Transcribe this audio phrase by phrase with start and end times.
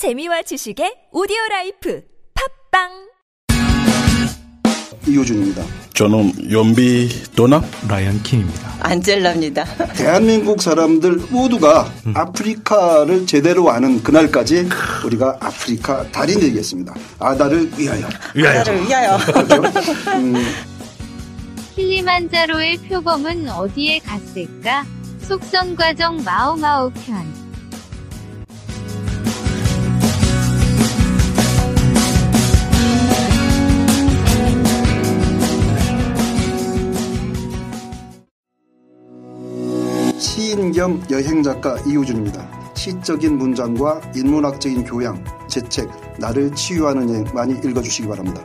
[0.00, 2.02] 재미와 지식의 오디오 라이프
[2.70, 2.88] 팟빵
[5.06, 5.62] 이호준입니다.
[5.92, 8.76] 저는 연비 도나 라이언 킴입니다.
[8.80, 9.64] 안젤라입니다.
[9.92, 14.70] 대한민국 사람들 모두가 아프리카를 제대로 아는 그날까지
[15.04, 16.94] 우리가 아프리카 달인 되겠습니다.
[17.18, 18.08] 아달을 위하여.
[18.34, 19.18] 나를 위하여.
[21.76, 24.86] 킬리만자로의 표범은 어디에 갔을까?
[25.20, 27.39] 속성 과정 마오마오 편.
[40.80, 42.72] 겸 여행작가 이호준입니다.
[42.74, 48.40] 시적인 문장과 인문학적인 교양, 제 책 나를 치유하는 여행 많이 읽어주시기 바랍니다.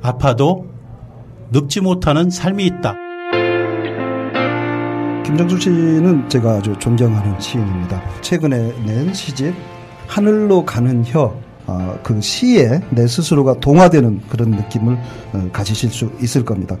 [0.00, 0.66] 아파도
[1.50, 2.96] 늙지 못하는 삶이 있다.
[5.26, 8.00] 김정수 씨는 제가 아주 존경하는 시인입니다.
[8.22, 9.54] 최근에 낸 시집
[10.06, 11.38] 하늘로 가는 혀.
[11.66, 14.98] 아, 그 시에 내 스스로가 동화되는 그런 느낌을
[15.34, 16.78] 어, 가지실 수 있을 겁니다.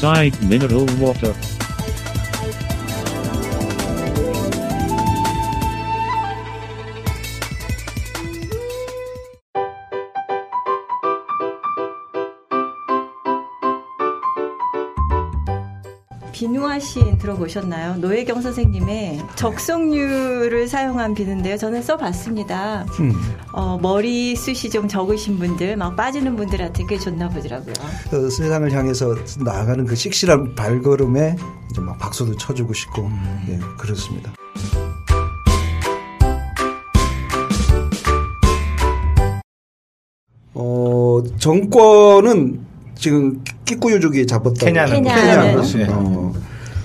[0.00, 1.34] Side Mineral Water.
[16.78, 17.96] 시인 들어보셨나요?
[17.96, 21.56] 노혜경 선생님의 적성류를 사용한 비누인데요.
[21.56, 22.86] 저는 써봤습니다.
[23.52, 27.74] 어, 머리 숱이 좀 적으신 분들, 막 빠지는 분들한테 꽤 좋나 보더라고요.
[28.10, 31.36] 그 세상을 향해서 나아가는 그 씩씩한 발걸음에
[31.70, 33.10] 이제 막 박수도 쳐주고 싶고
[33.48, 34.32] 예, 그렇습니다.
[40.54, 42.60] 어 정권은
[42.96, 44.66] 지금 끼꾸유족이 잡았다.
[44.66, 45.62] 케냐는 케냐는.
[45.62, 46.29] 케냐는 어,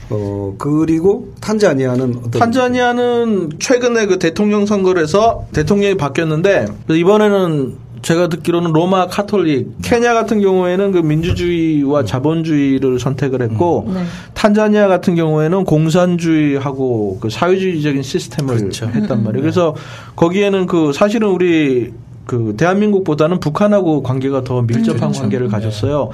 [0.09, 8.71] 어 그리고 탄자니아는 어떤 탄자니아는 최근에 그 대통령 선거를 해서 대통령이 바뀌었는데 이번에는 제가 듣기로는
[8.71, 14.03] 로마 카톨릭, 케냐 같은 경우에는 그 민주주의와 자본주의를 선택을 했고 네.
[14.35, 18.85] 탄자니아 같은 경우에는 공산주의하고 그 사회주의적인 시스템을 그렇죠.
[18.85, 19.41] 했단 말이에요.
[19.41, 19.75] 그래서
[20.15, 21.93] 거기에는 그 사실은 우리
[22.27, 26.11] 그 대한민국보다는 북한하고 관계가 더 밀접한 관계를 가졌어요.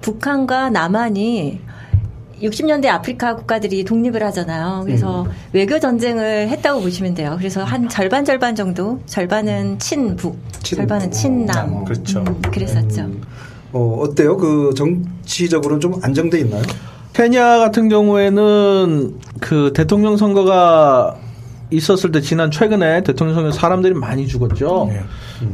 [0.00, 1.60] 북한과 남한이
[2.42, 4.82] 60년대 아프리카 국가들이 독립을 하잖아요.
[4.84, 7.34] 그래서 외교 전쟁을 했다고 보시면 돼요.
[7.38, 10.76] 그래서 한 절반 절반 정도, 절반은 친북, 친북.
[10.76, 11.84] 절반은 친남.
[11.84, 12.20] 그렇죠.
[12.20, 13.10] 음, 그랬었죠.
[13.72, 14.36] 어 어때요?
[14.36, 16.62] 그 정치적으로는 좀 안정돼 있나요?
[17.12, 21.16] 케냐 같은 경우에는 그 대통령 선거가
[21.70, 24.86] 있었을 때 지난 최근에 대통령 선거 사람들이 많이 죽었죠.
[24.90, 25.00] 네.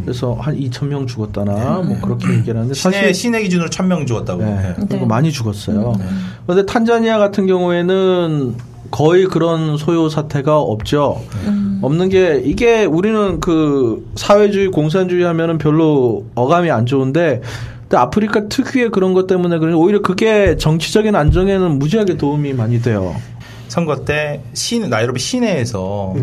[0.05, 4.43] 그래서 한 2천 명 죽었다나 뭐 그렇게 얘기를 하는데 시내, 사실 시내 기준으로 1000명 죽었다고.
[4.43, 4.75] 네, 네.
[4.77, 5.06] 그리고 네.
[5.06, 5.95] 많이 죽었어요.
[6.47, 8.55] 그런데 탄자니아 같은 경우에는
[8.91, 11.21] 거의 그런 소요 사태가 없죠.
[11.83, 17.43] 없는 게 이게 우리는 그 사회주의 공산주의 하면은 별로 어감이 안 좋은데
[17.83, 23.15] 근데 아프리카 특유의 그런 것 때문에 그런 오히려 그게 정치적인 안정에는 무지하게 도움이 많이 돼요.
[23.75, 26.15] 선거 때 시, 나이로비 시내에서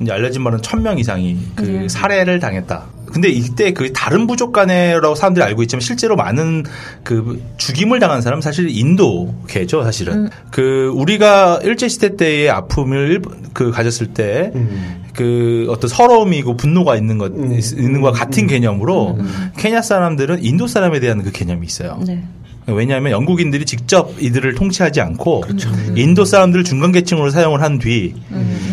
[0.00, 1.88] 이제 알려진 바는 1000명 이상이 그 네.
[1.88, 2.84] 살해를 당했다.
[3.06, 6.62] 근데 이때 그 다른 부족 간에라고 사람들이 알고 있지만 실제로 많은
[7.02, 10.30] 그 죽임을 당한 사람은 사실 인도계죠, 사실은.
[10.52, 17.32] 그 우리가 일제 시대 때의 아픔을 일- 그 가졌을 때그 어떤 서러움이고 분노가 있는 것
[17.34, 19.18] 있는 것과 같은 개념으로
[19.58, 21.98] 케냐 사람들은 인도 사람에 대한 그 개념이 있어요.
[22.06, 22.22] 네.
[22.66, 25.68] 왜냐하면 영국인들이 직접 이들을 통치하지 않고 그렇죠.
[25.96, 28.14] 인도 사람들을 중간계층으로 사용을 한 뒤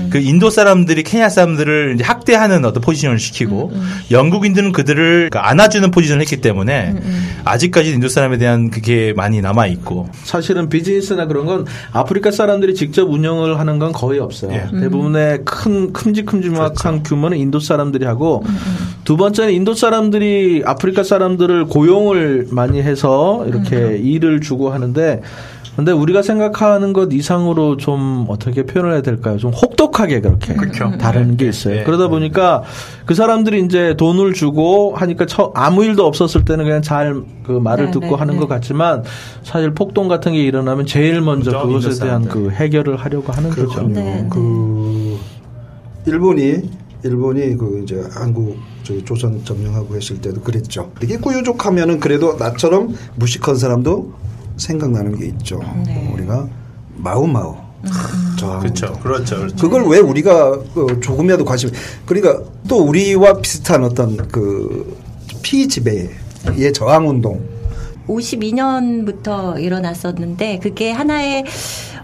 [0.10, 0.24] 그 음.
[0.24, 6.22] 인도 사람들이 케냐 사람들을 이제 학대하는 어떤 포지션을 시키고 음, 영국인들은 그들을 그러니까 안아주는 포지션을
[6.22, 11.66] 했기 때문에 음, 아직까지 인도 사람에 대한 그게 많이 남아 있고 사실은 비즈니스나 그런 건
[11.92, 14.52] 아프리카 사람들이 직접 운영을 하는 건 거의 없어요.
[14.54, 14.80] 예.
[14.80, 17.04] 대부분의 큰 큼직큼직한 그렇죠.
[17.04, 18.58] 규모는 인도 사람들이 하고 음,
[19.04, 25.22] 두 번째는 인도 사람들이 아프리카 사람들을 고용을 많이 해서 이렇게 일을 주고 하는데
[25.80, 29.38] 근데 우리가 생각하는 것 이상으로 좀 어떻게 표현을 해야 될까요?
[29.38, 30.92] 좀 혹독하게 그렇게 그렇죠.
[30.98, 31.76] 다루는 게 네, 있어요.
[31.76, 31.84] 네.
[31.86, 32.64] 그러다 보니까
[33.06, 37.86] 그 사람들이 이제 돈을 주고 하니까 처- 아무 일도 없었을 때는 그냥 잘 그 말을
[37.86, 38.40] 네, 듣고 네, 하는 네.
[38.42, 39.04] 것 같지만
[39.42, 42.26] 사실 폭동 같은 게 일어나면 제일 먼저 그죠, 그것에 대한.
[42.28, 43.68] 그 해결을 하려고 하는 거죠.
[43.70, 43.96] 그렇군요.
[43.96, 44.28] 네, 네.
[44.30, 45.18] 그
[46.06, 46.62] 일본이
[47.04, 50.92] 일본이 그 이제 한국 저기 조선 점령하고 했을 때도 그랬죠.
[51.02, 54.12] 이게 꾸유족하면은 그래도 나처럼 무식한 사람도
[54.60, 55.60] 생각나는 게 있죠.
[55.86, 56.12] 네.
[56.14, 56.48] 우리가
[56.98, 57.58] 마오마오
[58.38, 58.60] 저항.
[58.60, 58.94] 그렇죠.
[59.02, 59.36] 그렇죠.
[59.38, 59.56] 그렇죠.
[59.58, 61.72] 그걸 왜 우리가 어, 조금이라도 관심
[62.06, 64.98] 그러니까 또 우리와 비슷한 어떤 그
[65.42, 66.10] 피지배의
[66.74, 67.42] 저항 운동
[68.08, 71.44] 52년부터 일어났었는데 그게 하나의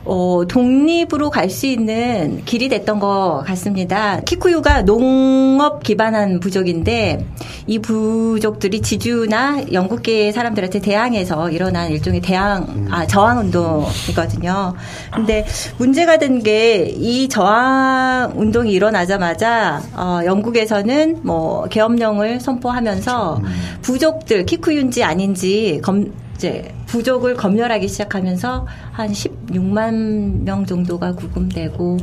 [0.06, 4.20] 어, 독립으로 갈 수 있는 길이 됐던 것 같습니다.
[4.22, 7.26] 키쿠유가 농업 기반한 부족인데
[7.68, 14.74] 이 부족들이 지주나 영국계 사람들한테 대항해서 일어난 일종의 대항, 아, 저항 운동이거든요.
[15.14, 15.46] 근데
[15.78, 23.42] 문제가 된 게 이 저항 운동이 일어나자마자 어, 영국에서는 뭐 계엄령을 선포하면서
[23.82, 31.98] 부족들 키쿠유인지 아닌지 검, 이제 부족을 검열하기 시작하면서 한 16만 명 정도가 구금되고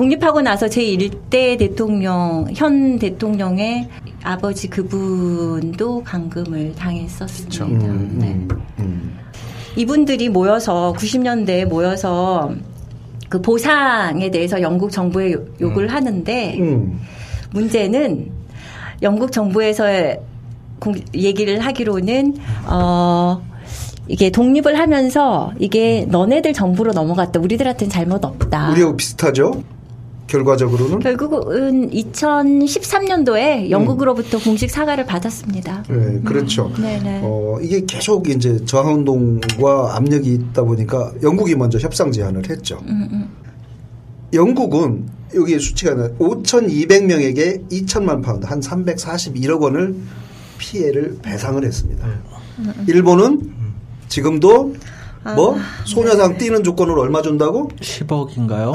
[0.00, 3.88] 독립하고 나서 제 1대 대통령 현 대통령의
[4.22, 7.64] 아버지 그분도 감금을 당했었습니다.
[7.64, 8.82] 음, 네.
[8.84, 9.18] 음.
[9.74, 12.52] 이분들이 모여서 90년대에 모여서
[13.30, 17.00] 그 보상에 대해서 영국 정부에 요- 요구를 하는데 음.
[17.52, 18.30] 문제는
[19.00, 19.84] 영국 정부에서
[20.78, 22.36] 공- 얘기를 하기로는
[22.68, 23.40] 어
[24.08, 27.40] 이게 독립을 하면서 이게 너네들 정부로 넘어갔다.
[27.40, 28.72] 우리들한테는 잘못 없다.
[28.72, 29.62] 우리하고 비슷하죠
[30.26, 35.84] 결과적으로는 결국은 2013년도에 영국으로부터 공식 사과를 받았습니다.
[35.88, 36.72] 네, 그렇죠.
[36.76, 37.20] 네네.
[37.22, 42.80] 어, 이게 계속 이제 저항운동과 압력이 있다 보니까 영국이 먼저 협상 제안을 했죠.
[42.88, 43.28] 음,
[44.32, 49.94] 영국은 여기 수치가 5,200명에게 2천만 파운드, 한 341억 원을
[50.58, 52.06] 피해를 배상을 했습니다.
[52.86, 53.52] 일본은
[54.08, 54.74] 지금도
[55.34, 57.68] 뭐 소녀상 뛰는 조건으로 얼마 준다고?
[57.80, 58.72] 10억인가요?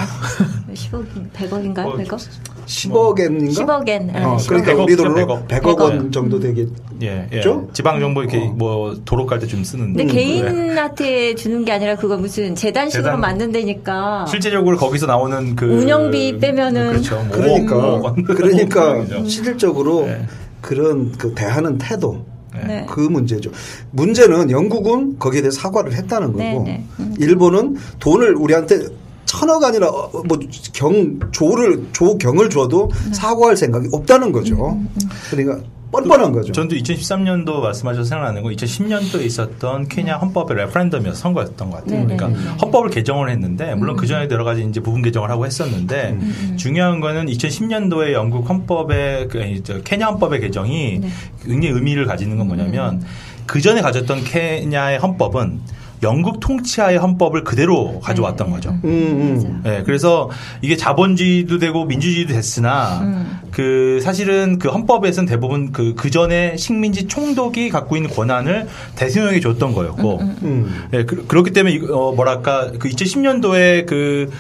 [0.73, 2.05] 10억, 100억인가요?
[2.05, 2.19] 100억?
[2.65, 3.55] 10억엔인가?
[3.85, 4.15] 10억엔.
[4.15, 5.47] 어, 네, 그러니까 10억, 우리 돈으로 100억.
[5.47, 6.11] 100억, 원 네.
[6.11, 6.71] 정도 되겠죠?
[7.03, 7.41] 예, 예.
[7.41, 7.67] 죠?
[7.73, 8.45] 지방 정부 이렇게 어.
[8.55, 10.03] 뭐 도로 깔 때 좀 쓰는데.
[10.05, 10.19] 근데 네.
[10.41, 13.19] 개인한테 주는 게 아니라 그거 무슨 재단식으로 재단.
[13.19, 14.25] 만든다니까.
[14.29, 17.15] 실제적으로 거기서 나오는 그 운영비 빼면은 그렇죠.
[17.15, 18.13] 뭐 그러니까.
[18.35, 19.05] 그러니까.
[19.27, 20.25] 실질적으로 네.
[20.61, 22.25] 그런 그 대하는 태도
[22.67, 22.85] 네.
[22.89, 23.51] 그 문제죠.
[23.91, 26.83] 문제는 영국은 거기에 대해 사과를 했다는 거고 네, 네.
[26.99, 27.15] 음.
[27.17, 28.87] 일본은 돈을 우리한테
[29.31, 33.13] 천억 아니라 어, 뭐경 조를 조경을 줘도 네.
[33.13, 34.71] 사과할 생각이 없다는 거죠.
[34.71, 34.89] 음,
[35.29, 36.51] 그러니까 뻔뻔한 거죠.
[36.51, 42.05] 전도 2013년도 말씀하셔서 생각나는 건 2010년도에 있었던 케냐 헌법의 레퍼런덤이었 선거였던 것 같아요.
[42.05, 42.57] 네, 그러니까 네, 네.
[42.61, 46.99] 헌법을 개정을 했는데 물론 그 전에 여러 가지 이제 부분 개정을 하고 했었는데 음, 중요한
[46.99, 51.01] 거는 2010년도에 영국 헌법의 그 케냐 헌법의 개정이
[51.41, 53.01] 굉장히 의미를 가지는 건 뭐냐면
[53.45, 55.61] 그 전에 가졌던 케냐의 헌법은
[56.03, 58.71] 영국 통치하의 헌법을 그대로 가져왔던 거죠.
[58.83, 59.61] 음, 음.
[59.63, 60.29] 네, 그래서
[60.61, 63.39] 이게 자본주의도 되고 민주주의도 됐으나 음.
[63.51, 69.73] 그 사실은 그 헌법에서는 대부분 그 그 전에 식민지 총독이 갖고 있는 권한을 대통령에게 줬던
[69.73, 70.87] 거였고, 음.
[70.89, 74.31] 네, 그, 렇기 때문에 어, 뭐랄까 그 2010년도에 그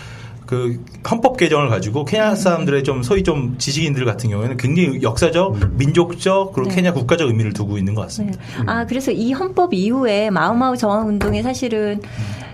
[0.51, 6.51] 그 헌법 개정을 가지고 케냐 사람들의 좀 소위 좀 지식인들 같은 경우에는 굉장히 역사적, 민족적
[6.51, 6.75] 그리고 네.
[6.75, 8.07] 케냐 국가적 의미를 두고 있는 것 네.
[8.07, 8.41] 같습니다.
[8.65, 12.01] 아, 그래서 이 헌법 이후에 마우마우 저항 운동이 사실은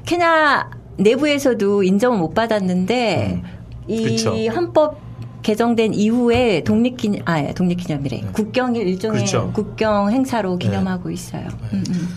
[0.06, 3.42] 케냐 내부에서도 인정을 못 받았는데
[3.88, 4.36] 이 그쵸.
[4.54, 5.00] 헌법
[5.42, 8.26] 개정된 이후에 독립기념, 아, 예, 독립기념이래.
[8.32, 9.52] 국경일 일종의 그렇죠.
[9.54, 11.48] 국경 행사로 기념하고 있어요.
[11.74, 12.10] 음, 음.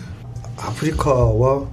[0.57, 1.65] 아프리카와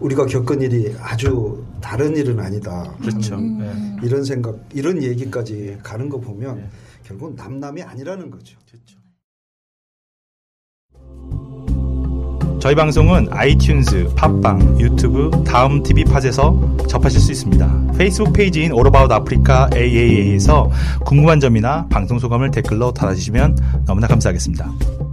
[0.00, 2.94] 우리가 겪은 일이 아주 다른 일은 아니다.
[3.00, 3.36] 그렇죠.
[3.36, 3.58] 음.
[3.58, 4.06] 네.
[4.06, 6.68] 이런 생각, 이런 얘기까지 가는 거 보면
[7.04, 8.56] 결국 은 남남이 아니라는 거죠.
[12.66, 17.92] 저희 방송은 아이튠즈, 팟빵, 유튜브, 다음 TV 팟에서 접하실 수 있습니다.
[17.96, 20.68] 페이스북 페이지인 All About Africa AAA에서
[21.04, 25.05] 궁금한 점이나 방송 소감을 댓글로 달아주시면 너무나 감사하겠습니다.